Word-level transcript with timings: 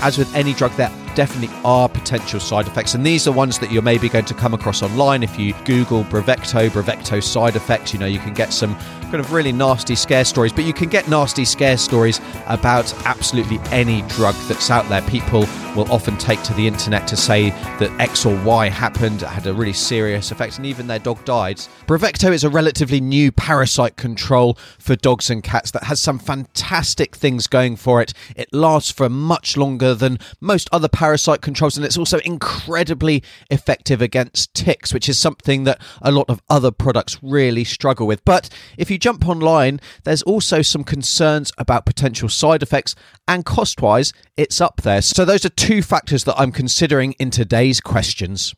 as 0.00 0.18
with 0.18 0.34
any 0.34 0.52
drug, 0.52 0.72
there 0.72 0.97
definitely 1.14 1.54
are 1.64 1.88
potential 1.88 2.40
side 2.40 2.66
effects, 2.66 2.94
and 2.94 3.04
these 3.04 3.26
are 3.26 3.32
ones 3.32 3.58
that 3.58 3.70
you're 3.70 3.82
maybe 3.82 4.08
going 4.08 4.24
to 4.26 4.34
come 4.34 4.54
across 4.54 4.82
online 4.82 5.22
if 5.22 5.38
you 5.38 5.54
Google 5.64 6.04
Bravecto, 6.04 6.68
Bravecto 6.70 7.22
side 7.22 7.56
effects. 7.56 7.92
You 7.92 7.98
know, 7.98 8.06
you 8.06 8.18
can 8.18 8.34
get 8.34 8.52
some 8.52 8.74
kind 9.02 9.20
of 9.20 9.32
really 9.32 9.52
nasty 9.52 9.94
scare 9.94 10.24
stories, 10.24 10.52
but 10.52 10.64
you 10.64 10.72
can 10.72 10.88
get 10.88 11.08
nasty 11.08 11.44
scare 11.44 11.78
stories 11.78 12.20
about 12.46 12.92
absolutely 13.06 13.58
any 13.70 14.02
drug 14.02 14.34
that's 14.48 14.70
out 14.70 14.88
there. 14.88 15.02
People 15.02 15.46
will 15.74 15.90
often 15.92 16.16
take 16.18 16.42
to 16.42 16.52
the 16.54 16.66
internet 16.66 17.06
to 17.08 17.16
say 17.16 17.50
that 17.78 17.90
X 17.98 18.26
or 18.26 18.36
Y 18.44 18.68
happened, 18.68 19.22
had 19.22 19.46
a 19.46 19.54
really 19.54 19.72
serious 19.72 20.30
effect, 20.30 20.58
and 20.58 20.66
even 20.66 20.86
their 20.86 20.98
dog 20.98 21.24
died. 21.24 21.58
Bravecto 21.86 22.32
is 22.32 22.44
a 22.44 22.50
relatively 22.50 23.00
new 23.00 23.32
parasite 23.32 23.96
control 23.96 24.58
for 24.78 24.96
dogs 24.96 25.30
and 25.30 25.42
cats 25.42 25.70
that 25.70 25.84
has 25.84 26.00
some 26.00 26.18
fantastic 26.18 27.16
things 27.16 27.46
going 27.46 27.76
for 27.76 28.02
it. 28.02 28.12
It 28.36 28.52
lasts 28.52 28.90
for 28.90 29.08
much 29.08 29.56
longer 29.56 29.94
than 29.94 30.18
most 30.40 30.68
other 30.72 30.88
parasite 31.08 31.40
controls, 31.40 31.74
and 31.78 31.86
it's 31.86 31.96
also 31.96 32.18
incredibly 32.18 33.22
effective 33.50 34.02
against 34.02 34.52
ticks, 34.52 34.92
which 34.92 35.08
is 35.08 35.18
something 35.18 35.64
that 35.64 35.80
a 36.02 36.12
lot 36.12 36.28
of 36.28 36.42
other 36.50 36.70
products 36.70 37.16
really 37.22 37.64
struggle 37.64 38.06
with. 38.06 38.22
But 38.26 38.50
if 38.76 38.90
you 38.90 38.98
jump 38.98 39.26
online, 39.26 39.80
there's 40.04 40.20
also 40.24 40.60
some 40.60 40.84
concerns 40.84 41.50
about 41.56 41.86
potential 41.86 42.28
side 42.28 42.62
effects, 42.62 42.94
and 43.26 43.42
cost 43.42 43.80
wise, 43.80 44.12
it's 44.36 44.60
up 44.60 44.82
there. 44.82 45.00
So, 45.00 45.24
those 45.24 45.46
are 45.46 45.48
two 45.48 45.80
factors 45.80 46.24
that 46.24 46.38
I'm 46.38 46.52
considering 46.52 47.12
in 47.12 47.30
today's 47.30 47.80
questions. 47.80 48.54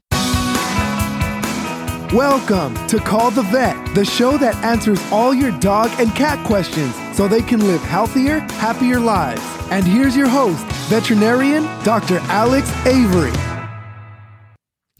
Welcome 2.12 2.74
to 2.88 2.98
Call 2.98 3.30
the 3.30 3.42
Vet, 3.42 3.94
the 3.94 4.04
show 4.04 4.36
that 4.38 4.56
answers 4.64 5.00
all 5.12 5.32
your 5.32 5.56
dog 5.60 5.92
and 6.00 6.12
cat 6.16 6.44
questions 6.44 6.92
so 7.16 7.28
they 7.28 7.42
can 7.42 7.64
live 7.64 7.82
healthier, 7.82 8.40
happier 8.58 8.98
lives. 8.98 9.40
And 9.70 9.86
here's 9.86 10.16
your 10.16 10.28
host, 10.28 10.66
veterinarian 10.90 11.62
Dr. 11.84 12.18
Alex 12.28 12.68
Avery. 12.84 13.49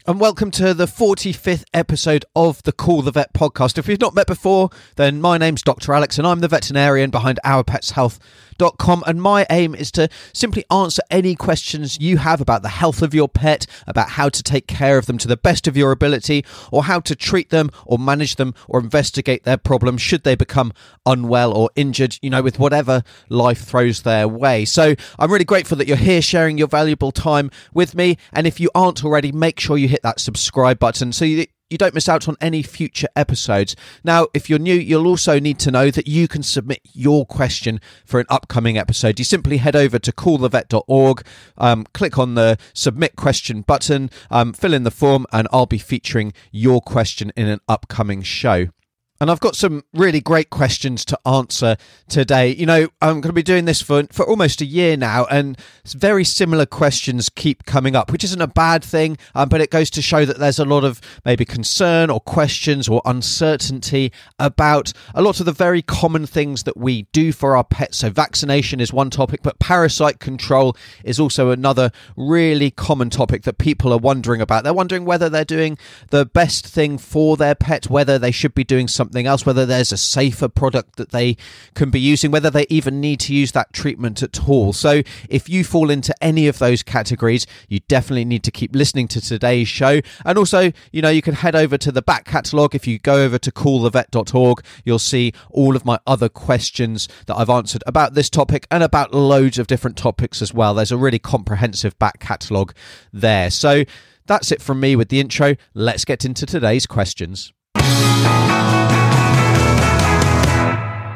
And 0.07 0.19
welcome 0.19 0.49
to 0.51 0.73
the 0.73 0.87
45th 0.87 1.63
episode 1.75 2.25
of 2.35 2.63
the 2.63 2.71
Call 2.71 3.03
the 3.03 3.11
Vet 3.11 3.33
podcast. 3.33 3.77
If 3.77 3.87
we've 3.87 4.01
not 4.01 4.15
met 4.15 4.25
before, 4.25 4.71
then 4.95 5.21
my 5.21 5.37
name's 5.37 5.61
Dr. 5.61 5.93
Alex 5.93 6.17
and 6.17 6.25
I'm 6.25 6.39
the 6.39 6.47
veterinarian 6.47 7.11
behind 7.11 7.39
ourpetshealth.com. 7.45 9.03
And 9.05 9.21
my 9.21 9.45
aim 9.51 9.75
is 9.75 9.91
to 9.91 10.09
simply 10.33 10.65
answer 10.71 11.03
any 11.11 11.35
questions 11.35 11.99
you 12.01 12.17
have 12.17 12.41
about 12.41 12.63
the 12.63 12.69
health 12.69 13.03
of 13.03 13.13
your 13.13 13.29
pet, 13.29 13.67
about 13.85 14.09
how 14.09 14.27
to 14.29 14.41
take 14.41 14.65
care 14.65 14.97
of 14.97 15.05
them 15.05 15.19
to 15.19 15.27
the 15.27 15.37
best 15.37 15.67
of 15.67 15.77
your 15.77 15.91
ability, 15.91 16.43
or 16.71 16.85
how 16.85 16.99
to 17.01 17.15
treat 17.15 17.51
them 17.51 17.69
or 17.85 17.99
manage 17.99 18.37
them 18.37 18.55
or 18.67 18.79
investigate 18.79 19.43
their 19.43 19.57
problems 19.57 20.01
should 20.01 20.23
they 20.23 20.33
become 20.33 20.73
unwell 21.05 21.53
or 21.53 21.69
injured, 21.75 22.17
you 22.23 22.31
know, 22.31 22.41
with 22.41 22.57
whatever 22.57 23.03
life 23.29 23.61
throws 23.61 24.01
their 24.01 24.27
way. 24.27 24.65
So 24.65 24.95
I'm 25.19 25.31
really 25.31 25.45
grateful 25.45 25.77
that 25.77 25.87
you're 25.87 25.95
here 25.95 26.23
sharing 26.23 26.57
your 26.57 26.67
valuable 26.67 27.11
time 27.11 27.51
with 27.71 27.93
me. 27.93 28.17
And 28.33 28.47
if 28.47 28.59
you 28.59 28.71
aren't 28.73 29.05
already, 29.05 29.31
make 29.31 29.59
sure 29.59 29.77
you 29.77 29.90
hit 29.91 30.01
that 30.03 30.19
subscribe 30.19 30.79
button 30.79 31.11
so 31.11 31.25
you 31.25 31.45
you 31.71 31.77
don't 31.77 31.93
miss 31.93 32.09
out 32.09 32.27
on 32.27 32.35
any 32.41 32.61
future 32.61 33.07
episodes. 33.15 33.77
Now, 34.03 34.27
if 34.33 34.49
you're 34.49 34.59
new, 34.59 34.73
you'll 34.73 35.07
also 35.07 35.39
need 35.39 35.57
to 35.59 35.71
know 35.71 35.89
that 35.89 36.05
you 36.05 36.27
can 36.27 36.43
submit 36.43 36.81
your 36.93 37.25
question 37.25 37.79
for 38.05 38.19
an 38.19 38.25
upcoming 38.29 38.77
episode. 38.77 39.17
You 39.17 39.23
simply 39.23 39.55
head 39.55 39.75
over 39.75 39.97
to 39.97 40.11
callthevet.org, 40.11 41.25
um, 41.57 41.87
click 41.93 42.19
on 42.19 42.35
the 42.35 42.57
submit 42.73 43.15
question 43.15 43.61
button, 43.61 44.09
um, 44.29 44.51
fill 44.51 44.73
in 44.73 44.83
the 44.83 44.91
form, 44.91 45.25
and 45.31 45.47
I'll 45.53 45.65
be 45.65 45.77
featuring 45.77 46.33
your 46.51 46.81
question 46.81 47.31
in 47.37 47.47
an 47.47 47.61
upcoming 47.69 48.21
show. 48.21 48.67
And 49.21 49.29
I've 49.29 49.39
got 49.39 49.55
some 49.55 49.83
really 49.93 50.19
great 50.19 50.49
questions 50.49 51.05
to 51.05 51.19
answer 51.27 51.77
today. 52.09 52.55
You 52.55 52.65
know, 52.65 52.87
I'm 53.03 53.21
going 53.21 53.29
to 53.29 53.33
be 53.33 53.43
doing 53.43 53.65
this 53.65 53.79
for, 53.79 54.05
for 54.11 54.27
almost 54.27 54.61
a 54.61 54.65
year 54.65 54.97
now, 54.97 55.25
and 55.25 55.59
very 55.85 56.23
similar 56.23 56.65
questions 56.65 57.29
keep 57.29 57.65
coming 57.65 57.95
up, 57.95 58.11
which 58.11 58.23
isn't 58.23 58.41
a 58.41 58.47
bad 58.47 58.83
thing, 58.83 59.19
um, 59.35 59.47
but 59.47 59.61
it 59.61 59.69
goes 59.69 59.91
to 59.91 60.01
show 60.01 60.25
that 60.25 60.39
there's 60.39 60.57
a 60.57 60.65
lot 60.65 60.83
of 60.83 60.99
maybe 61.23 61.45
concern 61.45 62.09
or 62.09 62.19
questions 62.19 62.89
or 62.89 62.99
uncertainty 63.05 64.11
about 64.39 64.91
a 65.13 65.21
lot 65.21 65.39
of 65.39 65.45
the 65.45 65.51
very 65.51 65.83
common 65.83 66.25
things 66.25 66.63
that 66.63 66.75
we 66.75 67.03
do 67.11 67.31
for 67.31 67.55
our 67.55 67.63
pets. 67.63 67.99
So, 67.99 68.09
vaccination 68.09 68.79
is 68.79 68.91
one 68.91 69.11
topic, 69.11 69.41
but 69.43 69.59
parasite 69.59 70.19
control 70.19 70.75
is 71.03 71.19
also 71.19 71.51
another 71.51 71.91
really 72.17 72.71
common 72.71 73.11
topic 73.11 73.43
that 73.43 73.59
people 73.59 73.93
are 73.93 73.99
wondering 73.99 74.41
about. 74.41 74.63
They're 74.63 74.73
wondering 74.73 75.05
whether 75.05 75.29
they're 75.29 75.45
doing 75.45 75.77
the 76.09 76.25
best 76.25 76.65
thing 76.65 76.97
for 76.97 77.37
their 77.37 77.53
pet, 77.53 77.87
whether 77.87 78.17
they 78.17 78.31
should 78.31 78.55
be 78.55 78.63
doing 78.63 78.87
something 78.87 79.10
something 79.11 79.27
else, 79.27 79.45
whether 79.45 79.65
there's 79.65 79.91
a 79.91 79.97
safer 79.97 80.47
product 80.47 80.95
that 80.95 81.11
they 81.11 81.35
can 81.75 81.89
be 81.89 81.99
using, 81.99 82.31
whether 82.31 82.49
they 82.49 82.65
even 82.69 83.01
need 83.01 83.19
to 83.19 83.33
use 83.33 83.51
that 83.51 83.73
treatment 83.73 84.23
at 84.23 84.47
all. 84.47 84.71
So, 84.71 85.01
if 85.27 85.49
you 85.49 85.65
fall 85.65 85.89
into 85.89 86.15
any 86.23 86.47
of 86.47 86.59
those 86.59 86.81
categories, 86.81 87.45
you 87.67 87.81
definitely 87.89 88.23
need 88.23 88.43
to 88.43 88.51
keep 88.51 88.73
listening 88.73 89.09
to 89.09 89.19
today's 89.19 89.67
show. 89.67 89.99
And 90.23 90.37
also, 90.37 90.71
you 90.93 91.01
know, 91.01 91.09
you 91.09 91.21
can 91.21 91.33
head 91.33 91.57
over 91.57 91.77
to 91.77 91.91
the 91.91 92.01
back 92.01 92.23
catalogue. 92.23 92.73
If 92.73 92.87
you 92.87 92.99
go 92.99 93.21
over 93.21 93.37
to 93.37 93.51
callthevet.org, 93.51 94.63
you'll 94.85 94.99
see 94.99 95.33
all 95.49 95.75
of 95.75 95.83
my 95.83 95.99
other 96.07 96.29
questions 96.29 97.09
that 97.25 97.35
I've 97.35 97.49
answered 97.49 97.83
about 97.85 98.13
this 98.13 98.29
topic 98.29 98.65
and 98.71 98.81
about 98.81 99.13
loads 99.13 99.59
of 99.59 99.67
different 99.67 99.97
topics 99.97 100.41
as 100.41 100.53
well. 100.53 100.73
There's 100.73 100.91
a 100.91 100.97
really 100.97 101.19
comprehensive 101.19 101.99
back 101.99 102.19
catalogue 102.19 102.73
there. 103.11 103.51
So, 103.51 103.83
that's 104.25 104.53
it 104.53 104.61
from 104.61 104.79
me 104.79 104.95
with 104.95 105.09
the 105.09 105.19
intro. 105.19 105.55
Let's 105.73 106.05
get 106.05 106.23
into 106.23 106.45
today's 106.45 106.85
questions. 106.85 107.51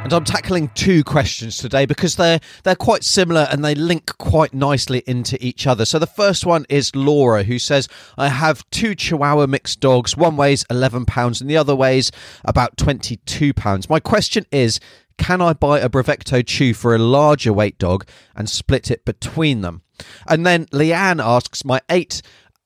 And 0.05 0.13
I'm 0.13 0.23
tackling 0.23 0.69
two 0.75 1.03
questions 1.03 1.57
today 1.57 1.87
because 1.87 2.15
they're 2.15 2.39
they're 2.61 2.75
quite 2.75 3.03
similar 3.03 3.47
and 3.49 3.65
they 3.65 3.73
link 3.73 4.15
quite 4.19 4.53
nicely 4.53 5.01
into 5.07 5.35
each 5.43 5.65
other. 5.65 5.83
So 5.83 5.97
the 5.97 6.05
first 6.05 6.45
one 6.45 6.63
is 6.69 6.95
Laura 6.95 7.41
who 7.41 7.57
says 7.57 7.87
I 8.15 8.27
have 8.27 8.69
two 8.69 8.93
Chihuahua 8.93 9.47
mixed 9.47 9.79
dogs. 9.79 10.15
One 10.15 10.37
weighs 10.37 10.63
11 10.69 11.07
pounds 11.07 11.41
and 11.41 11.49
the 11.49 11.57
other 11.57 11.75
weighs 11.75 12.11
about 12.43 12.77
22 12.77 13.51
pounds. 13.55 13.89
My 13.89 13.99
question 13.99 14.45
is 14.51 14.79
can 15.17 15.41
I 15.41 15.53
buy 15.53 15.79
a 15.79 15.89
Bravecto 15.89 16.45
chew 16.45 16.75
for 16.75 16.93
a 16.93 16.99
larger 16.99 17.51
weight 17.51 17.79
dog 17.79 18.07
and 18.35 18.47
split 18.47 18.91
it 18.91 19.05
between 19.05 19.61
them? 19.61 19.81
And 20.27 20.45
then 20.45 20.65
Leanne 20.67 21.23
asks 21.23 21.65
my 21.65 21.81
8 21.89 22.21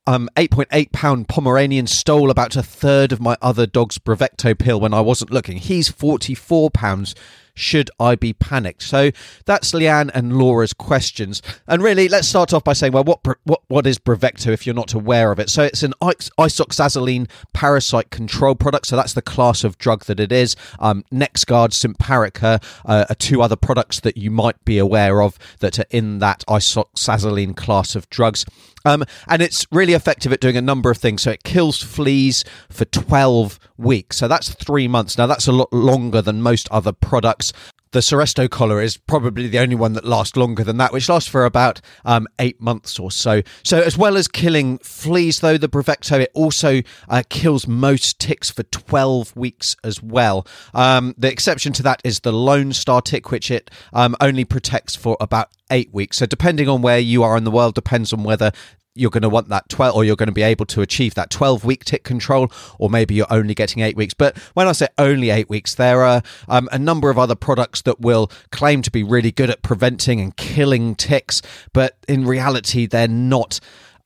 um, 0.09 0.27
8.8 0.35 0.91
pound 0.91 1.27
Pomeranian 1.27 1.85
stole 1.85 2.31
about 2.31 2.55
a 2.55 2.63
third 2.63 3.11
of 3.11 3.21
my 3.21 3.37
other 3.43 3.67
dog's 3.67 3.99
Bravecto 3.99 4.57
pill 4.57 4.79
when 4.79 4.91
I 4.91 5.01
wasn't 5.01 5.29
looking. 5.29 5.57
He's 5.57 5.87
44 5.87 6.71
pounds. 6.71 7.13
Should 7.59 7.91
I 7.99 8.15
be 8.15 8.33
panicked? 8.33 8.83
So 8.83 9.11
that's 9.45 9.71
Leanne 9.71 10.11
and 10.13 10.37
Laura's 10.37 10.73
questions. 10.73 11.41
And 11.67 11.83
really, 11.83 12.07
let's 12.07 12.27
start 12.27 12.53
off 12.53 12.63
by 12.63 12.73
saying, 12.73 12.93
well, 12.93 13.03
what 13.03 13.19
what 13.43 13.61
what 13.67 13.85
is 13.85 13.99
Bravecto 13.99 14.47
if 14.47 14.65
you're 14.65 14.75
not 14.75 14.93
aware 14.93 15.31
of 15.31 15.39
it? 15.39 15.49
So 15.49 15.63
it's 15.63 15.83
an 15.83 15.93
isoxazoline 16.01 17.29
parasite 17.53 18.09
control 18.09 18.55
product. 18.55 18.87
So 18.87 18.95
that's 18.95 19.13
the 19.13 19.21
class 19.21 19.63
of 19.63 19.77
drug 19.77 20.05
that 20.05 20.19
it 20.19 20.31
is. 20.31 20.55
Um, 20.79 21.03
NexGard, 21.11 21.71
Simparica 21.71 22.63
uh, 22.85 23.05
are 23.09 23.15
two 23.15 23.41
other 23.41 23.55
products 23.55 23.99
that 24.01 24.17
you 24.17 24.31
might 24.31 24.63
be 24.65 24.77
aware 24.77 25.21
of 25.21 25.37
that 25.59 25.79
are 25.79 25.85
in 25.89 26.19
that 26.19 26.43
isoxazoline 26.47 27.55
class 27.55 27.95
of 27.95 28.09
drugs. 28.09 28.45
Um, 28.85 29.03
and 29.27 29.41
it's 29.41 29.65
really 29.71 29.93
effective 29.93 30.31
at 30.31 30.39
doing 30.39 30.57
a 30.57 30.61
number 30.61 30.89
of 30.89 30.97
things. 30.97 31.23
So 31.23 31.31
it 31.31 31.43
kills 31.43 31.81
fleas 31.81 32.43
for 32.69 32.85
12 32.85 33.59
weeks. 33.77 34.17
So 34.17 34.27
that's 34.27 34.53
three 34.53 34.87
months. 34.87 35.17
Now, 35.17 35.27
that's 35.27 35.47
a 35.47 35.51
lot 35.51 35.71
longer 35.73 36.21
than 36.21 36.41
most 36.41 36.69
other 36.71 36.91
products. 36.91 37.48
The 37.91 38.01
Seresto 38.01 38.47
collar 38.47 38.81
is 38.81 38.97
probably 38.97 39.47
the 39.47 39.57
only 39.57 39.75
one 39.75 39.93
that 39.93 40.05
lasts 40.05 40.37
longer 40.37 40.63
than 40.63 40.77
that, 40.77 40.93
which 40.93 41.09
lasts 41.09 41.27
for 41.27 41.43
about 41.43 41.81
um, 42.05 42.27
eight 42.37 42.61
months 42.61 42.99
or 42.99 43.09
so. 43.09 43.41
So, 43.63 43.81
as 43.81 43.97
well 43.97 44.15
as 44.15 44.27
killing 44.27 44.77
fleas, 44.79 45.39
though, 45.39 45.57
the 45.57 45.67
Bravecto, 45.67 46.19
it 46.19 46.31
also 46.35 46.83
uh, 47.09 47.23
kills 47.29 47.67
most 47.67 48.19
ticks 48.19 48.51
for 48.51 48.61
12 48.61 49.35
weeks 49.35 49.75
as 49.83 50.03
well. 50.03 50.45
Um, 50.75 51.15
the 51.17 51.31
exception 51.31 51.73
to 51.73 51.83
that 51.83 51.99
is 52.03 52.19
the 52.19 52.31
Lone 52.31 52.73
Star 52.73 53.01
tick, 53.01 53.31
which 53.31 53.49
it 53.49 53.71
um, 53.91 54.15
only 54.21 54.45
protects 54.45 54.95
for 54.95 55.17
about 55.19 55.49
eight 55.71 55.93
weeks. 55.93 56.17
So, 56.17 56.25
depending 56.25 56.67
on 56.67 56.81
where 56.81 56.99
you 56.99 57.23
are 57.23 57.37
in 57.37 57.43
the 57.43 57.51
world, 57.51 57.75
depends 57.75 58.13
on 58.13 58.23
whether 58.23 58.51
you're 58.95 59.09
going 59.09 59.23
to 59.23 59.29
want 59.29 59.49
that 59.49 59.69
12 59.69 59.95
or 59.95 60.03
you're 60.03 60.15
going 60.15 60.27
to 60.27 60.33
be 60.33 60.41
able 60.41 60.65
to 60.65 60.81
achieve 60.81 61.13
that 61.13 61.29
12 61.29 61.63
week 61.63 61.85
tick 61.85 62.03
control 62.03 62.51
or 62.79 62.89
maybe 62.89 63.15
you're 63.15 63.31
only 63.31 63.53
getting 63.53 63.81
eight 63.81 63.95
weeks 63.95 64.13
but 64.13 64.37
when 64.55 64.67
i 64.67 64.71
say 64.71 64.87
only 64.97 65.29
eight 65.29 65.49
weeks 65.49 65.75
there 65.75 66.01
are 66.01 66.21
um, 66.47 66.67
a 66.71 66.79
number 66.79 67.09
of 67.09 67.17
other 67.17 67.35
products 67.35 67.81
that 67.83 68.01
will 68.01 68.31
claim 68.51 68.81
to 68.81 68.91
be 68.91 69.03
really 69.03 69.31
good 69.31 69.49
at 69.49 69.61
preventing 69.61 70.19
and 70.19 70.35
killing 70.37 70.95
ticks 70.95 71.41
but 71.71 71.97
in 72.07 72.25
reality 72.25 72.85
they're 72.85 73.07
not 73.07 73.59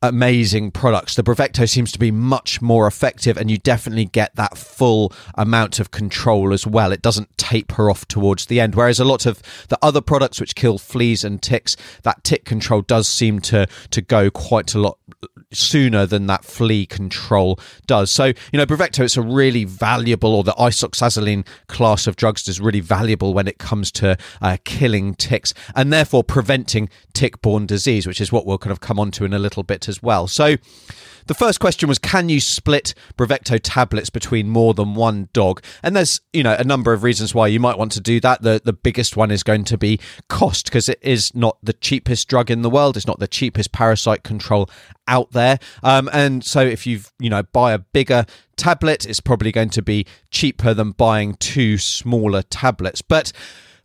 amazing 0.04 0.70
products. 0.70 1.16
The 1.16 1.24
Bravecto 1.24 1.68
seems 1.68 1.92
to 1.94 2.00
be 2.00 2.12
much 2.12 2.62
more 2.62 2.86
effective, 2.86 3.38
and 3.38 3.50
you 3.50 3.58
definitely 3.58 4.06
get 4.06 4.36
that 4.36 4.58
full 4.58 5.14
amount 5.36 5.80
of 5.80 5.92
control 5.92 6.54
as 6.54 6.68
well. 6.68 6.92
It 6.92 7.02
doesn't 7.02 7.36
taper 7.38 7.90
off 7.90 8.06
towards 8.08 8.48
the 8.48 8.60
end. 8.60 8.76
Whereas 8.76 9.00
a 9.00 9.06
lot 9.06 9.26
of 9.26 9.42
the 9.70 9.80
other 9.82 10.02
products 10.02 10.40
which 10.42 10.56
kill 10.56 10.78
fleas 10.78 11.24
and 11.24 11.42
ticks, 11.42 11.78
that 12.04 12.24
tick 12.24 12.44
control 12.44 12.82
does 12.82 13.08
seem 13.08 13.40
to 13.42 13.66
to 13.92 14.02
go 14.02 14.30
quite 14.30 14.76
a 14.76 14.80
lot 14.80 14.98
sooner 15.51 16.06
than 16.06 16.27
that 16.27 16.45
flea 16.45 16.86
control 16.86 17.60
does. 17.86 18.12
So, 18.12 18.25
you 18.25 18.36
know, 18.54 18.65
Bravecto, 18.65 19.04
it's 19.04 19.18
a 19.18 19.21
really 19.21 19.65
valuable, 19.65 20.33
or 20.33 20.44
the 20.44 20.54
isoxazoline 20.54 21.45
class 21.68 22.07
of 22.07 22.15
drugs 22.15 22.48
is 22.48 22.60
really 22.60 22.80
valuable 22.80 23.33
when 23.33 23.48
it 23.48 23.57
comes 23.57 23.92
to 23.94 24.18
uh, 24.42 24.57
killing 24.65 25.15
ticks 25.15 25.54
and 25.75 25.92
therefore 25.92 26.24
preventing 26.24 26.89
tick 27.13 27.42
borne 27.42 27.65
disease, 27.65 28.07
which 28.07 28.21
is 28.21 28.31
what 28.31 28.45
we'll 28.45 28.57
kind 28.57 28.71
of 28.71 28.80
come 28.80 29.00
on 29.00 29.12
to 29.12 29.25
in 29.25 29.33
a 29.33 29.39
little 29.39 29.63
bit 29.63 29.88
as 29.88 30.01
well. 30.01 30.27
So, 30.27 30.56
the 31.28 31.34
first 31.34 31.60
question 31.60 31.90
was 31.90 32.00
can 32.00 32.30
you 32.30 32.40
split 32.40 32.94
Bravecto 33.18 33.60
tablets 33.62 34.10
between 34.10 34.50
more 34.50 34.74
than 34.74 34.96
one 34.96 35.30
dog? 35.34 35.64
And 35.81 35.96
there's, 35.96 36.22
you 36.31 36.44
know, 36.44 36.56
a 36.58 36.64
number 36.64 36.94
of 36.94 37.04
reasons 37.04 37.34
why 37.34 37.48
you 37.48 37.60
might 37.60 37.78
want 37.78 37.92
to 37.94 38.02
do 38.02 38.20
that. 38.22 38.42
The 38.42 38.62
the 38.64 38.74
biggest 38.74 39.18
one 39.18 39.31
is 39.31 39.44
going 39.44 39.64
to 39.66 39.78
be 39.78 40.00
cost 40.30 40.66
because 40.66 40.90
it 40.90 41.00
is 41.02 41.34
not 41.36 41.58
the 41.64 41.74
cheapest 41.74 42.28
drug 42.28 42.52
in 42.52 42.62
the 42.62 42.70
world. 42.70 42.98
It's 42.98 43.08
not 43.08 43.20
the 43.20 43.28
cheapest 43.28 43.72
parasite 43.72 44.24
control 44.24 44.70
out 45.08 45.31
there. 45.31 45.60
Um, 45.81 46.10
and 46.14 46.44
so 46.44 46.62
if 46.62 46.86
you 46.88 47.02
you 47.20 47.30
know 47.30 47.44
buy 47.44 47.74
a 47.74 47.80
bigger 47.80 48.26
tablet, 48.56 49.06
it's 49.06 49.19
probably 49.19 49.52
going 49.52 49.69
to 49.72 49.81
be 49.81 50.06
cheaper 50.31 50.74
than 50.74 50.92
buying 50.92 51.36
two 51.36 51.78
smaller 51.78 52.42
tablets. 52.44 53.02
But 53.02 53.31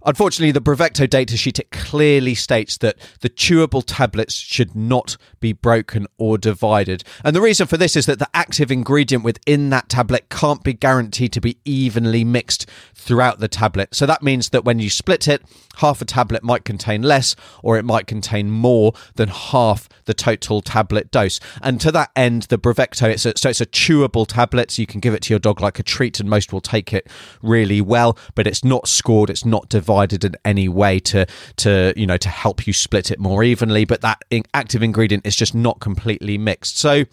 Unfortunately, 0.06 0.52
the 0.52 0.60
Bravecto 0.60 1.08
datasheet 1.08 1.58
it 1.58 1.72
clearly 1.72 2.36
states 2.36 2.78
that 2.78 2.96
the 3.20 3.28
chewable 3.28 3.82
tablets 3.84 4.34
should 4.34 4.76
not 4.76 5.16
be 5.40 5.52
broken 5.52 6.06
or 6.18 6.38
divided. 6.38 7.02
And 7.24 7.34
the 7.34 7.40
reason 7.40 7.66
for 7.66 7.76
this 7.76 7.96
is 7.96 8.06
that 8.06 8.20
the 8.20 8.28
active 8.32 8.70
ingredient 8.70 9.24
within 9.24 9.70
that 9.70 9.88
tablet 9.88 10.28
can't 10.28 10.62
be 10.62 10.72
guaranteed 10.72 11.32
to 11.32 11.40
be 11.40 11.58
evenly 11.64 12.22
mixed 12.22 12.70
throughout 12.94 13.40
the 13.40 13.48
tablet. 13.48 13.92
So 13.92 14.06
that 14.06 14.22
means 14.22 14.50
that 14.50 14.64
when 14.64 14.78
you 14.78 14.88
split 14.88 15.26
it, 15.26 15.42
half 15.78 16.00
a 16.00 16.04
tablet 16.04 16.44
might 16.44 16.64
contain 16.64 17.02
less 17.02 17.34
or 17.64 17.76
it 17.76 17.84
might 17.84 18.06
contain 18.06 18.52
more 18.52 18.92
than 19.16 19.28
half 19.28 19.88
the 20.04 20.14
total 20.14 20.62
tablet 20.62 21.10
dose. 21.10 21.40
And 21.60 21.80
to 21.80 21.90
that 21.90 22.12
end, 22.14 22.42
the 22.42 22.58
Bravecto, 22.58 23.10
it's 23.10 23.26
a, 23.26 23.32
so 23.36 23.48
it's 23.48 23.60
a 23.60 23.66
chewable 23.66 24.28
tablet. 24.28 24.70
So 24.70 24.80
you 24.80 24.86
can 24.86 25.00
give 25.00 25.14
it 25.14 25.22
to 25.22 25.32
your 25.32 25.40
dog 25.40 25.60
like 25.60 25.80
a 25.80 25.82
treat 25.82 26.20
and 26.20 26.30
most 26.30 26.52
will 26.52 26.60
take 26.60 26.92
it 26.92 27.08
really 27.42 27.80
well, 27.80 28.16
but 28.36 28.46
it's 28.46 28.62
not 28.62 28.86
scored, 28.86 29.28
it's 29.28 29.44
not 29.44 29.68
divided 29.68 29.87
provided 29.88 30.22
in 30.22 30.36
any 30.44 30.68
way 30.68 31.00
to 31.00 31.24
to 31.56 31.94
you 31.96 32.06
know 32.06 32.18
to 32.18 32.28
help 32.28 32.66
you 32.66 32.74
split 32.74 33.10
it 33.10 33.18
more 33.18 33.42
evenly 33.42 33.86
but 33.86 34.02
that 34.02 34.22
active 34.52 34.82
ingredient 34.82 35.26
is 35.26 35.34
just 35.34 35.54
not 35.54 35.80
completely 35.80 36.36
mixed 36.36 36.76
so 36.76 37.04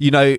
you 0.00 0.10
know 0.10 0.36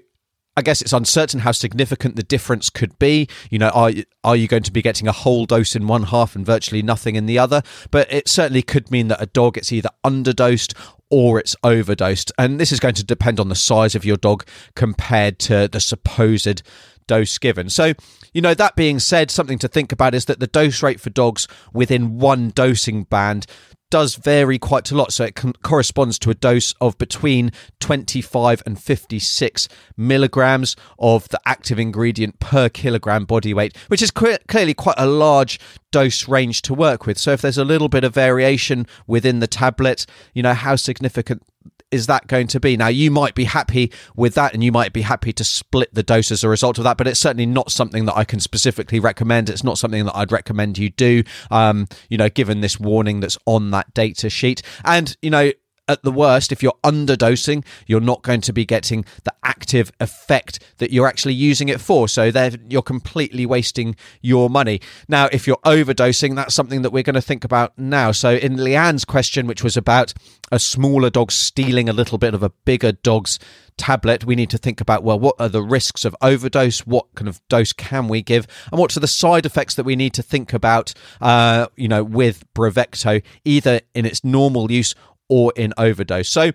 I 0.57 0.61
guess 0.61 0.81
it's 0.81 0.91
uncertain 0.91 1.39
how 1.39 1.53
significant 1.53 2.17
the 2.17 2.23
difference 2.23 2.69
could 2.69 2.99
be. 2.99 3.29
You 3.49 3.59
know, 3.59 3.69
are 3.69 3.93
are 4.25 4.35
you 4.35 4.49
going 4.49 4.63
to 4.63 4.73
be 4.73 4.81
getting 4.81 5.07
a 5.07 5.13
whole 5.13 5.45
dose 5.45 5.73
in 5.73 5.87
one 5.87 6.03
half 6.03 6.35
and 6.35 6.45
virtually 6.45 6.81
nothing 6.81 7.15
in 7.15 7.27
the 7.27 7.39
other? 7.39 7.61
But 7.91 8.11
it 8.11 8.27
certainly 8.27 8.61
could 8.61 8.91
mean 8.91 9.07
that 9.07 9.21
a 9.21 9.27
dog 9.27 9.57
it's 9.57 9.71
either 9.71 9.89
underdosed 10.03 10.73
or 11.09 11.39
it's 11.39 11.55
overdosed, 11.63 12.33
and 12.37 12.59
this 12.59 12.73
is 12.73 12.81
going 12.81 12.95
to 12.95 13.05
depend 13.05 13.39
on 13.39 13.47
the 13.47 13.55
size 13.55 13.95
of 13.95 14.03
your 14.03 14.17
dog 14.17 14.45
compared 14.75 15.39
to 15.47 15.69
the 15.71 15.79
supposed 15.79 16.61
dose 17.09 17.37
given. 17.37 17.69
So, 17.69 17.93
you 18.33 18.41
know, 18.41 18.53
that 18.53 18.77
being 18.77 18.99
said, 18.99 19.29
something 19.31 19.59
to 19.59 19.67
think 19.67 19.91
about 19.91 20.15
is 20.15 20.25
that 20.25 20.39
the 20.39 20.47
dose 20.47 20.81
rate 20.81 21.01
for 21.01 21.09
dogs 21.09 21.47
within 21.73 22.19
one 22.19 22.51
dosing 22.51 23.03
band 23.03 23.45
does 23.91 24.13
vary 24.17 24.59
quite 24.59 24.91
a 24.91 24.95
lot. 24.95 25.11
So 25.11 25.23
it 25.23 25.41
corresponds 25.63 26.19
to 26.19 26.29
a 26.29 26.35
dose 26.35 26.75
of 26.79 26.95
between 26.99 27.51
25 27.79 28.61
and 28.67 28.79
56 28.79 29.67
milligrams 29.97 30.75
of 30.99 31.27
the 31.29 31.41
active 31.43 31.79
ingredient 31.79 32.39
per 32.39 32.69
kilogram 32.69 33.25
body 33.25 33.51
weight, 33.51 33.75
which 33.87 34.03
is 34.03 34.11
clearly 34.11 34.75
quite 34.75 34.99
a 34.99 35.07
large 35.07 35.59
dose 35.91 36.27
range 36.27 36.61
to 36.61 36.75
work 36.75 37.07
with. 37.07 37.17
So 37.17 37.31
if 37.31 37.41
there's 37.41 37.57
a 37.57 37.65
little 37.65 37.89
bit 37.89 38.03
of 38.03 38.13
variation 38.13 38.85
within 39.07 39.39
the 39.39 39.47
tablet, 39.47 40.05
you 40.35 40.43
know, 40.43 40.53
how 40.53 40.75
significant 40.75 41.41
is 41.91 42.07
that 42.07 42.27
going 42.27 42.47
to 42.47 42.59
be? 42.59 42.77
Now, 42.77 42.87
you 42.87 43.11
might 43.11 43.35
be 43.35 43.45
happy 43.45 43.91
with 44.15 44.35
that 44.35 44.53
and 44.53 44.63
you 44.63 44.71
might 44.71 44.93
be 44.93 45.01
happy 45.01 45.33
to 45.33 45.43
split 45.43 45.93
the 45.93 46.03
dose 46.03 46.31
as 46.31 46.43
a 46.43 46.49
result 46.49 46.77
of 46.77 46.83
that, 46.83 46.97
but 46.97 47.07
it's 47.07 47.19
certainly 47.19 47.45
not 47.45 47.71
something 47.71 48.05
that 48.05 48.17
I 48.17 48.23
can 48.23 48.39
specifically 48.39 48.99
recommend. 48.99 49.49
It's 49.49 49.63
not 49.63 49.77
something 49.77 50.05
that 50.05 50.15
I'd 50.15 50.31
recommend 50.31 50.77
you 50.77 50.89
do, 50.89 51.23
um, 51.51 51.87
you 52.09 52.17
know, 52.17 52.29
given 52.29 52.61
this 52.61 52.79
warning 52.79 53.19
that's 53.19 53.37
on 53.45 53.71
that 53.71 53.93
data 53.93 54.29
sheet. 54.29 54.61
And, 54.83 55.15
you 55.21 55.29
know, 55.29 55.51
at 55.89 56.03
the 56.03 56.11
worst, 56.11 56.51
if 56.51 56.63
you're 56.63 56.77
underdosing, 56.83 57.65
you're 57.87 57.99
not 57.99 58.21
going 58.21 58.41
to 58.41 58.53
be 58.53 58.63
getting 58.63 59.03
the 59.23 59.33
active 59.43 59.91
effect 59.99 60.63
that 60.77 60.91
you're 60.91 61.07
actually 61.07 61.33
using 61.33 61.67
it 61.67 61.81
for. 61.81 62.07
So 62.07 62.31
you're 62.69 62.81
completely 62.81 63.45
wasting 63.45 63.95
your 64.21 64.49
money. 64.49 64.79
Now, 65.07 65.27
if 65.31 65.47
you're 65.47 65.57
overdosing, 65.65 66.35
that's 66.35 66.53
something 66.53 66.83
that 66.83 66.91
we're 66.91 67.03
going 67.03 67.15
to 67.15 67.21
think 67.21 67.43
about 67.43 67.77
now. 67.77 68.11
So 68.11 68.35
in 68.35 68.57
Leanne's 68.57 69.03
question, 69.03 69.47
which 69.47 69.63
was 69.63 69.75
about 69.75 70.13
a 70.51 70.59
smaller 70.59 71.09
dog 71.09 71.31
stealing 71.31 71.89
a 71.89 71.93
little 71.93 72.17
bit 72.17 72.33
of 72.33 72.43
a 72.43 72.49
bigger 72.49 72.91
dog's 72.91 73.39
tablet, 73.77 74.25
we 74.25 74.35
need 74.35 74.49
to 74.51 74.57
think 74.57 74.81
about 74.81 75.03
well, 75.03 75.19
what 75.19 75.35
are 75.39 75.49
the 75.49 75.63
risks 75.63 76.05
of 76.05 76.15
overdose? 76.21 76.85
What 76.85 77.07
kind 77.15 77.27
of 77.27 77.41
dose 77.47 77.73
can 77.73 78.07
we 78.07 78.21
give? 78.21 78.45
And 78.71 78.79
what 78.79 78.95
are 78.95 78.99
the 78.99 79.07
side 79.07 79.45
effects 79.45 79.75
that 79.75 79.85
we 79.85 79.95
need 79.95 80.13
to 80.13 80.21
think 80.21 80.53
about, 80.53 80.93
uh, 81.21 81.67
you 81.75 81.87
know, 81.87 82.03
with 82.03 82.43
Bravecto, 82.53 83.23
either 83.43 83.81
in 83.95 84.05
its 84.05 84.23
normal 84.23 84.71
use 84.71 84.93
or 85.29 85.53
in 85.55 85.73
overdose. 85.77 86.29
So 86.29 86.51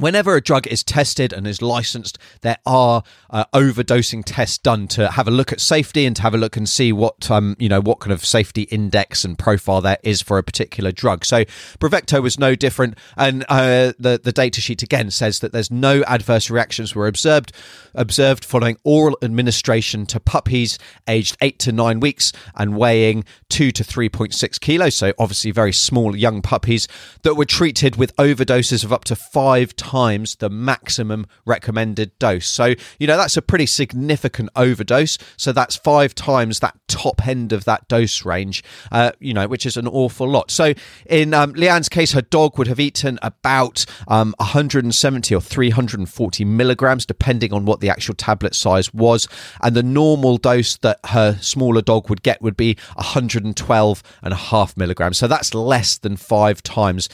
Whenever 0.00 0.34
a 0.34 0.40
drug 0.40 0.66
is 0.66 0.82
tested 0.82 1.30
and 1.30 1.46
is 1.46 1.60
licensed, 1.60 2.16
there 2.40 2.56
are 2.64 3.02
uh, 3.28 3.44
overdosing 3.52 4.22
tests 4.24 4.56
done 4.56 4.88
to 4.88 5.10
have 5.10 5.28
a 5.28 5.30
look 5.30 5.52
at 5.52 5.60
safety 5.60 6.06
and 6.06 6.16
to 6.16 6.22
have 6.22 6.32
a 6.32 6.38
look 6.38 6.56
and 6.56 6.66
see 6.66 6.90
what 6.90 7.30
um, 7.30 7.54
you 7.58 7.68
know 7.68 7.82
what 7.82 8.00
kind 8.00 8.10
of 8.10 8.24
safety 8.24 8.62
index 8.62 9.26
and 9.26 9.38
profile 9.38 9.82
there 9.82 9.98
is 10.02 10.22
for 10.22 10.38
a 10.38 10.42
particular 10.42 10.90
drug. 10.90 11.26
So 11.26 11.44
Bravecto 11.78 12.22
was 12.22 12.38
no 12.38 12.54
different, 12.54 12.96
and 13.18 13.44
uh, 13.50 13.92
the 13.98 14.18
the 14.24 14.32
data 14.32 14.62
sheet 14.62 14.82
again 14.82 15.10
says 15.10 15.40
that 15.40 15.52
there's 15.52 15.70
no 15.70 16.02
adverse 16.04 16.48
reactions 16.48 16.94
were 16.94 17.06
observed 17.06 17.52
observed 17.94 18.42
following 18.42 18.78
oral 18.84 19.18
administration 19.20 20.06
to 20.06 20.18
puppies 20.18 20.78
aged 21.08 21.36
eight 21.42 21.58
to 21.58 21.72
nine 21.72 22.00
weeks 22.00 22.32
and 22.54 22.74
weighing 22.74 23.22
two 23.50 23.70
to 23.70 23.84
three 23.84 24.08
point 24.08 24.32
six 24.32 24.58
kilos. 24.58 24.94
So 24.94 25.12
obviously 25.18 25.50
very 25.50 25.74
small 25.74 26.16
young 26.16 26.40
puppies 26.40 26.88
that 27.22 27.34
were 27.34 27.44
treated 27.44 27.96
with 27.96 28.16
overdoses 28.16 28.82
of 28.82 28.94
up 28.94 29.04
to 29.04 29.14
five 29.14 29.76
times 29.76 29.89
times 29.90 30.36
the 30.36 30.48
maximum 30.48 31.26
recommended 31.44 32.16
dose. 32.20 32.46
So, 32.46 32.74
you 33.00 33.08
know, 33.08 33.16
that's 33.16 33.36
a 33.36 33.42
pretty 33.42 33.66
significant 33.66 34.48
overdose. 34.54 35.18
So 35.36 35.50
that's 35.50 35.74
five 35.74 36.14
times 36.14 36.60
that 36.60 36.76
top 36.86 37.26
end 37.26 37.52
of 37.52 37.64
that 37.64 37.88
dose 37.88 38.24
range, 38.24 38.62
uh, 38.92 39.10
you 39.18 39.34
know, 39.34 39.48
which 39.48 39.66
is 39.66 39.76
an 39.76 39.88
awful 39.88 40.28
lot. 40.28 40.52
So 40.52 40.74
in 41.06 41.34
um, 41.34 41.54
Leanne's 41.54 41.88
case, 41.88 42.12
her 42.12 42.22
dog 42.22 42.56
would 42.56 42.68
have 42.68 42.78
eaten 42.78 43.18
about 43.20 43.84
um, 44.06 44.32
170 44.38 45.34
or 45.34 45.40
340 45.40 46.44
milligrams, 46.44 47.04
depending 47.04 47.52
on 47.52 47.64
what 47.64 47.80
the 47.80 47.90
actual 47.90 48.14
tablet 48.14 48.54
size 48.54 48.94
was. 48.94 49.26
And 49.60 49.74
the 49.74 49.82
normal 49.82 50.36
dose 50.36 50.76
that 50.78 51.00
her 51.06 51.36
smaller 51.40 51.82
dog 51.82 52.08
would 52.08 52.22
get 52.22 52.40
would 52.40 52.56
be 52.56 52.76
112 52.94 54.02
and 54.22 54.32
a 54.32 54.36
half 54.36 54.76
milligrams. 54.76 55.18
So 55.18 55.26
that's 55.26 55.52
less 55.52 55.98
than 55.98 56.16
five 56.16 56.62
times 56.62 57.08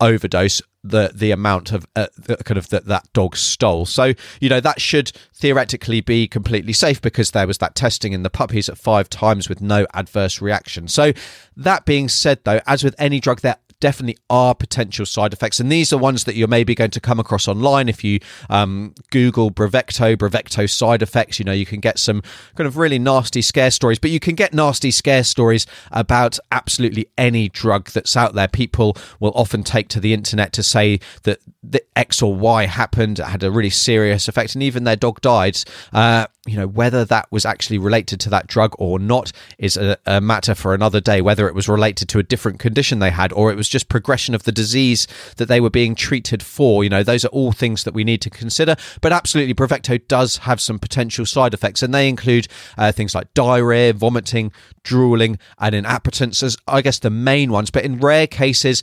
overdose 0.00 0.62
the 0.84 1.10
the 1.14 1.30
amount 1.30 1.72
of 1.72 1.86
uh, 1.96 2.06
the, 2.16 2.36
kind 2.36 2.58
of 2.58 2.68
that 2.70 2.86
that 2.86 3.12
dog 3.12 3.36
stole. 3.36 3.86
So 3.86 4.14
you 4.40 4.48
know 4.48 4.60
that 4.60 4.80
should 4.80 5.12
theoretically 5.34 6.00
be 6.00 6.28
completely 6.28 6.72
safe 6.72 7.00
because 7.00 7.32
there 7.32 7.46
was 7.46 7.58
that 7.58 7.74
testing 7.74 8.12
in 8.12 8.22
the 8.22 8.30
puppies 8.30 8.68
at 8.68 8.78
five 8.78 9.10
times 9.10 9.48
with 9.48 9.60
no 9.60 9.86
adverse 9.94 10.40
reaction. 10.40 10.88
So 10.88 11.12
that 11.56 11.84
being 11.84 12.08
said, 12.08 12.40
though, 12.44 12.60
as 12.66 12.84
with 12.84 12.94
any 12.98 13.20
drug, 13.20 13.40
there 13.40 13.56
definitely 13.80 14.18
are 14.28 14.54
potential 14.54 15.06
side 15.06 15.32
effects. 15.32 15.60
And 15.60 15.70
these 15.70 15.92
are 15.92 15.98
ones 15.98 16.24
that 16.24 16.34
you're 16.34 16.48
maybe 16.48 16.74
going 16.74 16.90
to 16.90 17.00
come 17.00 17.20
across 17.20 17.46
online 17.48 17.88
if 17.88 18.02
you 18.02 18.20
um, 18.50 18.94
Google 19.10 19.50
Bravecto, 19.50 20.16
Bravecto 20.16 20.68
side 20.68 21.02
effects. 21.02 21.38
You 21.38 21.44
know, 21.44 21.52
you 21.52 21.66
can 21.66 21.80
get 21.80 21.98
some 21.98 22.22
kind 22.56 22.66
of 22.66 22.76
really 22.76 22.98
nasty 22.98 23.42
scare 23.42 23.70
stories, 23.70 23.98
but 23.98 24.10
you 24.10 24.20
can 24.20 24.34
get 24.34 24.52
nasty 24.52 24.90
scare 24.90 25.24
stories 25.24 25.66
about 25.92 26.38
absolutely 26.50 27.08
any 27.16 27.48
drug 27.48 27.90
that's 27.90 28.16
out 28.16 28.34
there. 28.34 28.48
People 28.48 28.96
will 29.20 29.32
often 29.34 29.62
take 29.62 29.88
to 29.88 30.00
the 30.00 30.12
internet 30.12 30.52
to 30.54 30.62
say 30.62 31.00
that 31.22 31.38
the 31.62 31.82
X 31.96 32.22
or 32.22 32.34
Y 32.34 32.66
happened, 32.66 33.18
it 33.18 33.26
had 33.26 33.42
a 33.42 33.50
really 33.50 33.70
serious 33.70 34.28
effect, 34.28 34.54
and 34.54 34.62
even 34.62 34.84
their 34.84 34.96
dog 34.96 35.20
died. 35.20 35.58
Uh, 35.92 36.26
you 36.48 36.56
know, 36.56 36.66
whether 36.66 37.04
that 37.04 37.30
was 37.30 37.44
actually 37.44 37.78
related 37.78 38.20
to 38.20 38.30
that 38.30 38.46
drug 38.46 38.74
or 38.78 38.98
not 38.98 39.32
is 39.58 39.76
a, 39.76 39.96
a 40.06 40.20
matter 40.20 40.54
for 40.54 40.74
another 40.74 41.00
day. 41.00 41.20
Whether 41.20 41.48
it 41.48 41.54
was 41.54 41.68
related 41.68 42.08
to 42.10 42.18
a 42.18 42.22
different 42.22 42.58
condition 42.58 42.98
they 42.98 43.10
had 43.10 43.32
or 43.32 43.50
it 43.50 43.56
was 43.56 43.68
just 43.68 43.88
progression 43.88 44.34
of 44.34 44.44
the 44.44 44.52
disease 44.52 45.06
that 45.36 45.46
they 45.46 45.60
were 45.60 45.70
being 45.70 45.94
treated 45.94 46.42
for. 46.42 46.84
You 46.84 46.90
know, 46.90 47.02
those 47.02 47.24
are 47.24 47.28
all 47.28 47.52
things 47.52 47.84
that 47.84 47.94
we 47.94 48.04
need 48.04 48.22
to 48.22 48.30
consider. 48.30 48.76
But 49.00 49.12
absolutely, 49.12 49.54
Bravecto 49.54 50.06
does 50.08 50.38
have 50.38 50.60
some 50.60 50.78
potential 50.78 51.26
side 51.26 51.54
effects, 51.54 51.82
and 51.82 51.94
they 51.94 52.08
include 52.08 52.48
uh, 52.76 52.92
things 52.92 53.14
like 53.14 53.32
diarrhea, 53.34 53.92
vomiting, 53.92 54.52
drooling, 54.88 55.38
and 55.58 55.74
inappetence 55.74 56.42
as, 56.42 56.56
I 56.66 56.80
guess, 56.80 56.98
the 56.98 57.10
main 57.10 57.52
ones. 57.52 57.70
But 57.70 57.84
in 57.84 58.00
rare 58.00 58.26
cases, 58.26 58.82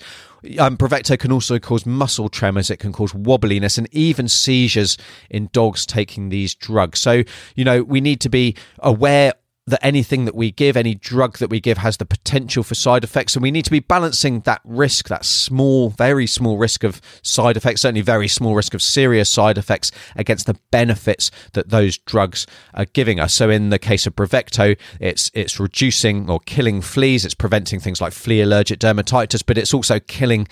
um, 0.60 0.78
Bravecto 0.78 1.18
can 1.18 1.32
also 1.32 1.58
cause 1.58 1.86
muscle 1.86 2.30
tremors. 2.30 2.70
It 2.70 2.78
can 2.78 2.94
cause 2.94 3.12
wobbliness 3.14 3.78
and 3.80 3.88
even 3.92 4.30
seizures 4.30 4.98
in 5.30 5.50
dogs 5.52 5.86
taking 5.86 6.30
these 6.30 6.54
drugs. 6.54 7.02
So, 7.02 7.24
you 7.56 7.66
know, 7.66 7.82
we 7.82 8.02
need 8.02 8.22
to 8.22 8.30
be 8.30 8.56
aware 8.80 9.34
that 9.68 9.84
anything 9.84 10.26
that 10.26 10.36
we 10.36 10.52
give, 10.52 10.78
any 10.78 10.94
drug 10.94 11.40
that 11.40 11.50
we 11.50 11.60
give, 11.60 11.80
has 11.80 11.98
the 11.98 12.06
potential 12.06 12.64
for 12.64 12.76
side 12.76 13.04
effects, 13.04 13.36
and 13.36 13.42
we 13.42 13.50
need 13.50 13.66
to 13.66 13.72
be 13.72 13.80
balancing 13.80 14.42
that 14.42 14.62
risk, 14.64 15.08
that 15.08 15.26
small, 15.26 15.90
very 15.90 16.28
small 16.28 16.58
risk 16.58 16.84
of 16.84 17.02
side 17.24 17.58
effects, 17.58 17.82
certainly 17.82 18.02
very 18.02 18.28
small 18.28 18.54
risk 18.56 18.76
of 18.76 18.82
serious 18.82 19.30
side 19.30 19.58
effects, 19.58 19.92
against 20.16 20.46
the 20.46 20.58
benefits 20.70 21.32
that 21.54 21.70
those 21.70 21.98
drugs 21.98 22.46
are 22.76 22.86
giving 22.86 23.20
us. 23.20 23.34
So, 23.34 23.50
in 23.50 23.70
the 23.70 23.80
case 23.80 24.06
of 24.06 24.16
Bravecto, 24.16 24.78
it's 25.00 25.32
it's 25.34 25.60
reducing 25.60 26.30
or 26.30 26.40
killing 26.42 26.82
fleas, 26.82 27.26
it's 27.26 27.34
preventing 27.34 27.80
things 27.80 28.00
like 28.00 28.14
flea 28.14 28.42
allergic 28.42 28.80
dermatitis, 28.80 29.44
but 29.46 29.58
it's 29.58 29.74
also 29.74 30.00
killing 30.00 30.48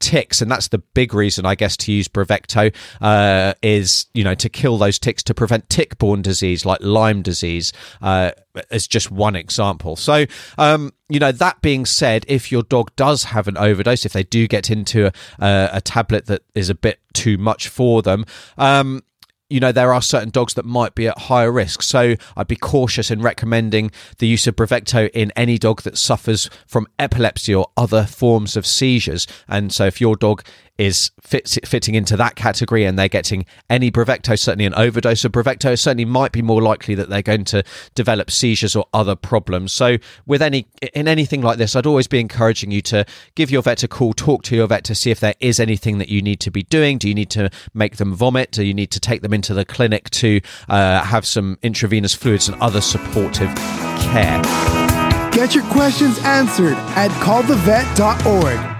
ticks, 0.00 0.40
and 0.40 0.50
that's 0.50 0.68
the 0.68 0.78
big 0.78 1.14
reason, 1.14 1.46
I 1.46 1.54
guess, 1.54 1.76
to 1.78 1.92
use 1.92 2.08
Bravecto 2.08 2.74
uh, 3.00 3.54
is 3.62 4.06
you 4.14 4.24
know 4.24 4.34
to 4.34 4.48
kill 4.48 4.78
those 4.78 4.98
ticks 4.98 5.22
to 5.24 5.34
prevent 5.34 5.68
tick-borne 5.68 6.22
disease 6.22 6.64
like 6.64 6.78
Lyme 6.80 7.22
disease. 7.22 7.72
Uh, 8.00 8.30
as 8.70 8.86
just 8.86 9.10
one 9.10 9.36
example. 9.36 9.96
So, 9.96 10.26
um, 10.56 10.92
you 11.08 11.20
know, 11.20 11.32
that 11.32 11.60
being 11.60 11.86
said, 11.86 12.24
if 12.26 12.50
your 12.50 12.62
dog 12.64 12.90
does 12.96 13.24
have 13.24 13.46
an 13.46 13.56
overdose, 13.56 14.04
if 14.04 14.12
they 14.12 14.24
do 14.24 14.48
get 14.48 14.70
into 14.70 15.06
a, 15.38 15.68
a 15.72 15.80
tablet 15.80 16.26
that 16.26 16.42
is 16.54 16.68
a 16.68 16.74
bit 16.74 16.98
too 17.12 17.38
much 17.38 17.68
for 17.68 18.02
them, 18.02 18.24
um, 18.56 19.02
you 19.50 19.60
know, 19.60 19.72
there 19.72 19.94
are 19.94 20.02
certain 20.02 20.30
dogs 20.30 20.54
that 20.54 20.64
might 20.64 20.94
be 20.94 21.08
at 21.08 21.18
higher 21.18 21.50
risk. 21.50 21.82
So 21.82 22.16
I'd 22.36 22.48
be 22.48 22.56
cautious 22.56 23.10
in 23.10 23.22
recommending 23.22 23.90
the 24.18 24.26
use 24.26 24.46
of 24.46 24.56
Bravecto 24.56 25.08
in 25.14 25.32
any 25.36 25.58
dog 25.58 25.82
that 25.82 25.96
suffers 25.96 26.50
from 26.66 26.86
epilepsy 26.98 27.54
or 27.54 27.70
other 27.76 28.04
forms 28.04 28.56
of 28.56 28.66
seizures. 28.66 29.26
And 29.48 29.72
so 29.72 29.86
if 29.86 30.00
your 30.00 30.16
dog 30.16 30.44
is 30.78 31.10
fit, 31.20 31.58
fitting 31.66 31.96
into 31.96 32.16
that 32.16 32.36
category 32.36 32.84
and 32.84 32.98
they're 32.98 33.08
getting 33.08 33.44
any 33.68 33.90
Bravecto, 33.90 34.38
certainly 34.38 34.64
an 34.64 34.74
overdose 34.74 35.24
of 35.24 35.32
Bravecto, 35.32 35.78
certainly 35.78 36.04
might 36.04 36.30
be 36.30 36.40
more 36.40 36.62
likely 36.62 36.94
that 36.94 37.08
they're 37.08 37.20
going 37.20 37.44
to 37.44 37.64
develop 37.94 38.30
seizures 38.30 38.76
or 38.76 38.86
other 38.94 39.16
problems. 39.16 39.72
So 39.72 39.96
with 40.26 40.40
any 40.40 40.66
in 40.94 41.08
anything 41.08 41.42
like 41.42 41.58
this, 41.58 41.74
I'd 41.74 41.86
always 41.86 42.06
be 42.06 42.20
encouraging 42.20 42.70
you 42.70 42.80
to 42.82 43.04
give 43.34 43.50
your 43.50 43.62
vet 43.62 43.82
a 43.82 43.88
call, 43.88 44.12
talk 44.12 44.42
to 44.44 44.56
your 44.56 44.68
vet 44.68 44.84
to 44.84 44.94
see 44.94 45.10
if 45.10 45.20
there 45.20 45.34
is 45.40 45.58
anything 45.58 45.98
that 45.98 46.08
you 46.08 46.22
need 46.22 46.40
to 46.40 46.50
be 46.50 46.62
doing. 46.62 46.98
Do 46.98 47.08
you 47.08 47.14
need 47.14 47.30
to 47.30 47.50
make 47.74 47.96
them 47.96 48.14
vomit? 48.14 48.52
Do 48.52 48.64
you 48.64 48.74
need 48.74 48.92
to 48.92 49.00
take 49.00 49.22
them 49.22 49.34
into 49.34 49.54
the 49.54 49.64
clinic 49.64 50.10
to 50.10 50.40
uh, 50.68 51.02
have 51.02 51.26
some 51.26 51.58
intravenous 51.62 52.14
fluids 52.14 52.48
and 52.48 52.60
other 52.62 52.80
supportive 52.80 53.52
care? 53.98 54.40
Get 55.32 55.54
your 55.54 55.64
questions 55.64 56.18
answered 56.20 56.74
at 56.96 57.10
callthevet.org. 57.22 58.77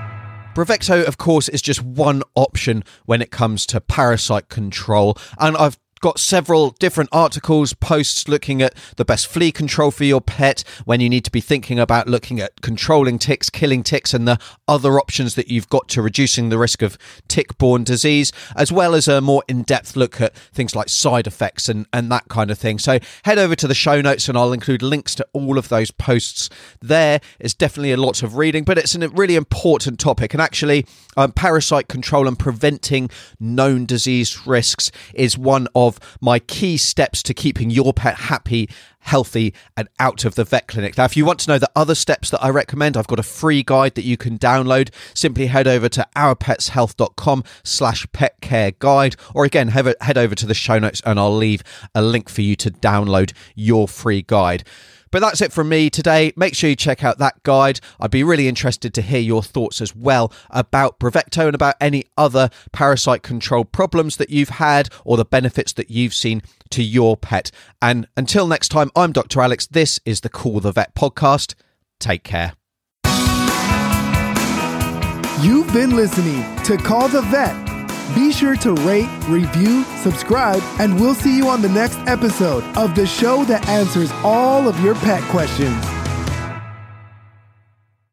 Bravecto, 0.58 1.06
of 1.06 1.18
course, 1.18 1.48
is 1.48 1.62
just 1.62 1.84
one 1.84 2.24
option 2.34 2.82
when 3.06 3.22
it 3.22 3.30
comes 3.30 3.64
to 3.66 3.80
parasite 3.80 4.48
control. 4.48 5.16
And 5.38 5.56
I've 5.56 5.78
got 6.00 6.18
several 6.18 6.70
different 6.70 7.10
articles, 7.12 7.74
posts 7.74 8.28
looking 8.28 8.62
at 8.62 8.74
the 8.96 9.04
best 9.04 9.26
flea 9.26 9.52
control 9.52 9.90
for 9.90 10.04
your 10.04 10.20
pet 10.20 10.64
when 10.84 11.00
you 11.00 11.08
need 11.08 11.24
to 11.24 11.30
be 11.30 11.40
thinking 11.40 11.78
about 11.78 12.08
looking 12.08 12.40
at 12.40 12.60
controlling 12.60 13.18
ticks, 13.18 13.50
killing 13.50 13.82
ticks, 13.82 14.12
and 14.14 14.26
the 14.26 14.38
other 14.66 14.98
options 14.98 15.34
that 15.34 15.48
you've 15.48 15.68
got 15.68 15.88
to 15.88 16.02
reducing 16.02 16.48
the 16.48 16.58
risk 16.58 16.82
of 16.82 16.98
tick 17.28 17.56
borne 17.58 17.84
disease, 17.84 18.32
as 18.56 18.70
well 18.70 18.94
as 18.94 19.08
a 19.08 19.20
more 19.20 19.42
in 19.48 19.62
depth 19.62 19.96
look 19.96 20.20
at 20.20 20.34
things 20.36 20.74
like 20.74 20.88
side 20.88 21.26
effects 21.26 21.68
and, 21.68 21.86
and 21.92 22.10
that 22.10 22.28
kind 22.28 22.50
of 22.50 22.58
thing. 22.58 22.78
So 22.78 22.98
head 23.24 23.38
over 23.38 23.54
to 23.56 23.66
the 23.66 23.74
show 23.74 24.00
notes 24.00 24.28
and 24.28 24.36
I'll 24.36 24.52
include 24.52 24.82
links 24.82 25.14
to 25.16 25.26
all 25.32 25.58
of 25.58 25.68
those 25.68 25.90
posts 25.90 26.50
there. 26.80 27.20
It's 27.38 27.54
definitely 27.54 27.92
a 27.92 27.96
lot 27.96 28.22
of 28.22 28.36
reading, 28.36 28.64
but 28.64 28.78
it's 28.78 28.94
a 28.94 29.08
really 29.08 29.36
important 29.36 29.98
topic. 29.98 30.34
And 30.34 30.42
actually, 30.42 30.86
um, 31.16 31.32
parasite 31.32 31.88
control 31.88 32.28
and 32.28 32.38
preventing 32.38 33.10
known 33.40 33.86
disease 33.86 34.46
risks 34.46 34.90
is 35.14 35.36
one 35.38 35.66
of 35.74 35.87
of 35.88 35.98
my 36.20 36.38
key 36.38 36.76
steps 36.76 37.22
to 37.24 37.34
keeping 37.34 37.70
your 37.70 37.92
pet 37.92 38.14
happy, 38.14 38.68
healthy, 39.00 39.52
and 39.76 39.88
out 39.98 40.24
of 40.24 40.36
the 40.36 40.44
vet 40.44 40.68
clinic. 40.68 40.96
Now, 40.96 41.04
if 41.04 41.16
you 41.16 41.24
want 41.24 41.40
to 41.40 41.50
know 41.50 41.58
the 41.58 41.70
other 41.74 41.94
steps 41.94 42.30
that 42.30 42.42
I 42.42 42.50
recommend, 42.50 42.96
I've 42.96 43.06
got 43.08 43.18
a 43.18 43.24
free 43.24 43.62
guide 43.62 43.94
that 43.96 44.04
you 44.04 44.16
can 44.16 44.38
download. 44.38 44.90
Simply 45.14 45.46
head 45.46 45.66
over 45.66 45.88
to 45.88 46.06
ourpetshealth.com 46.14 47.42
slash 47.64 48.06
pet 48.12 48.40
care 48.40 48.72
guide, 48.78 49.16
or 49.34 49.44
again, 49.44 49.68
head 49.68 50.18
over 50.18 50.34
to 50.34 50.46
the 50.46 50.54
show 50.54 50.78
notes 50.78 51.02
and 51.04 51.18
I'll 51.18 51.34
leave 51.34 51.62
a 51.94 52.02
link 52.02 52.28
for 52.28 52.42
you 52.42 52.54
to 52.56 52.70
download 52.70 53.32
your 53.54 53.88
free 53.88 54.22
guide. 54.22 54.64
But 55.10 55.20
that's 55.20 55.40
it 55.40 55.52
from 55.52 55.68
me 55.68 55.90
today. 55.90 56.32
Make 56.36 56.54
sure 56.54 56.70
you 56.70 56.76
check 56.76 57.04
out 57.04 57.18
that 57.18 57.42
guide. 57.42 57.80
I'd 58.00 58.10
be 58.10 58.24
really 58.24 58.48
interested 58.48 58.94
to 58.94 59.02
hear 59.02 59.20
your 59.20 59.42
thoughts 59.42 59.80
as 59.80 59.94
well 59.94 60.32
about 60.50 60.98
Bravecto 60.98 61.46
and 61.46 61.54
about 61.54 61.76
any 61.80 62.04
other 62.16 62.50
parasite 62.72 63.22
control 63.22 63.64
problems 63.64 64.16
that 64.16 64.30
you've 64.30 64.48
had 64.50 64.88
or 65.04 65.16
the 65.16 65.24
benefits 65.24 65.72
that 65.74 65.90
you've 65.90 66.14
seen 66.14 66.42
to 66.70 66.82
your 66.82 67.16
pet. 67.16 67.50
And 67.80 68.06
until 68.16 68.46
next 68.46 68.68
time, 68.68 68.90
I'm 68.94 69.12
Dr. 69.12 69.40
Alex. 69.40 69.66
This 69.66 70.00
is 70.04 70.20
the 70.20 70.28
Call 70.28 70.60
the 70.60 70.72
Vet 70.72 70.94
podcast. 70.94 71.54
Take 72.00 72.24
care. 72.24 72.52
You've 75.40 75.72
been 75.72 75.94
listening 75.94 76.42
to 76.64 76.76
Call 76.76 77.08
the 77.08 77.22
Vet 77.22 77.67
be 78.14 78.32
sure 78.32 78.56
to 78.56 78.72
rate, 78.74 79.08
review, 79.28 79.84
subscribe, 80.02 80.62
and 80.78 80.98
we'll 81.00 81.14
see 81.14 81.36
you 81.36 81.48
on 81.48 81.62
the 81.62 81.68
next 81.68 81.98
episode 82.06 82.64
of 82.76 82.94
the 82.94 83.06
show 83.06 83.44
that 83.44 83.68
answers 83.68 84.10
all 84.22 84.68
of 84.68 84.78
your 84.80 84.94
pet 84.96 85.22
questions. 85.24 85.97